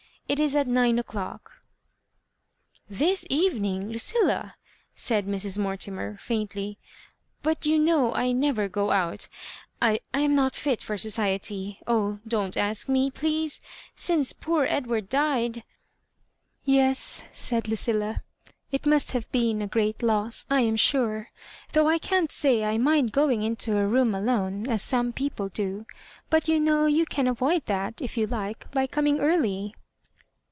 [0.31, 1.57] It is at nine o'clock.""
[3.01, 4.53] This evening, Lucilla 1"
[4.95, 5.59] said Mrs.
[5.59, 6.77] Mortimer, faintly;"
[7.43, 9.27] but you know I never go out—
[9.81, 11.81] I am not fit for society.
[11.85, 15.65] Oh, ■ don't a^ me, please I Since poor Edward died
[16.63, 18.23] "Yes,'* said Lucilla,"
[18.71, 21.27] it pnust Biave been a great loss, I am sure;
[21.73, 25.85] though I can't say I mind going into a room alone, as some people do;
[26.29, 29.73] but you know you can avoid that, if you like, by com ing early.